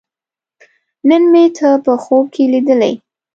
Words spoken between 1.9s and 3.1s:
خوب کې لیدلې